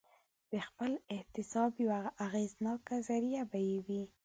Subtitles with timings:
[0.51, 4.03] د خپل احتساب یوه اغېزناکه ذریعه به یې وي.